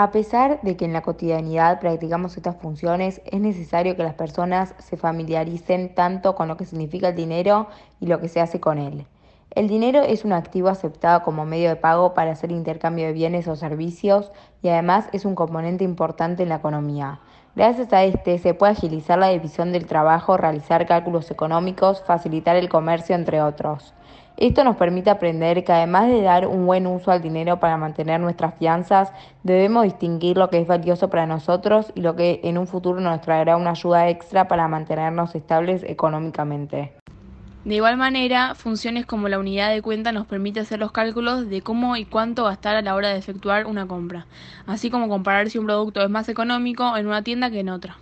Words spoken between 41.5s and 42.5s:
de cómo y cuánto